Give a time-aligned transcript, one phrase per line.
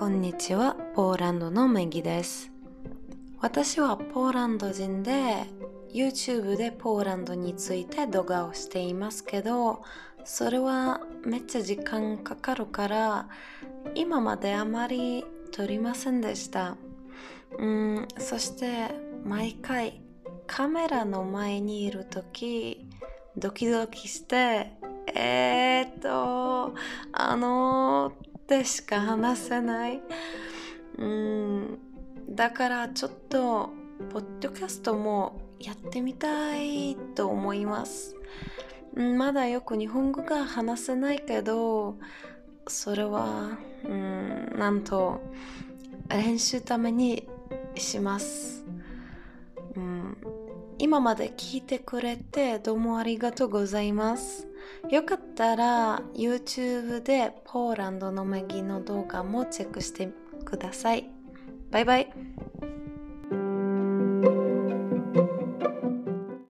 [0.00, 2.50] こんにちは、ポーランドのメギです。
[3.38, 5.44] 私はポーランド人で
[5.92, 9.82] YouTube でポーランドについて動画をしていますけど、
[10.24, 13.28] それはめっちゃ時間かかるから
[13.94, 16.78] 今まであまり撮りませんでした。
[17.58, 20.00] うん、そして毎回
[20.46, 22.88] カメラの前にいる時
[23.36, 24.72] ドキドキして
[25.14, 26.74] えー、っと
[27.12, 28.14] あの
[28.50, 30.02] でしか話せない。
[30.98, 31.78] うん。
[32.28, 33.70] だからちょっと
[34.12, 38.16] ポッドキャストもやってみたいと思います。
[38.96, 41.96] まだよく日本語が話せないけど
[42.66, 45.20] それはうんなんと
[46.08, 47.28] 練習ために
[47.76, 48.64] します、
[49.76, 50.16] うん、
[50.80, 54.48] 今まで聞いてくれてどうもありがとうございます
[54.90, 60.08] よかったら YouTube でポーランドの麦の動画もチェックして
[60.46, 61.10] ください。
[61.70, 62.12] バイバイ。